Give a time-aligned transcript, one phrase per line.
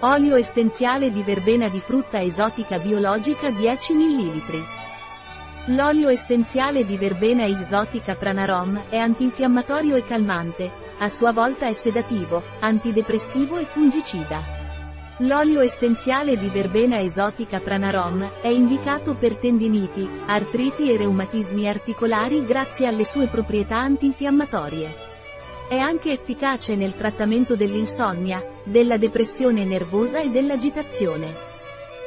[0.00, 4.64] Olio essenziale di verbena di frutta esotica biologica 10 ml.
[5.74, 12.42] L'olio essenziale di verbena esotica Pranarom è antinfiammatorio e calmante, a sua volta è sedativo,
[12.60, 14.42] antidepressivo e fungicida.
[15.20, 22.86] L'olio essenziale di verbena esotica Pranarom è indicato per tendiniti, artriti e reumatismi articolari grazie
[22.86, 25.15] alle sue proprietà antinfiammatorie.
[25.68, 31.34] È anche efficace nel trattamento dell'insonnia, della depressione nervosa e dell'agitazione.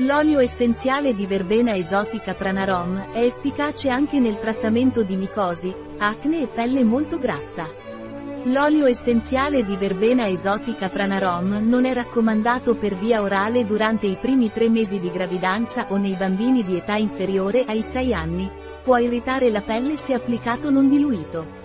[0.00, 6.48] L'olio essenziale di verbena esotica Pranarom è efficace anche nel trattamento di micosi, acne e
[6.48, 7.66] pelle molto grassa.
[8.42, 14.52] L'olio essenziale di verbena esotica Pranarom non è raccomandato per via orale durante i primi
[14.52, 18.50] tre mesi di gravidanza o nei bambini di età inferiore ai 6 anni.
[18.82, 21.64] Può irritare la pelle se applicato non diluito.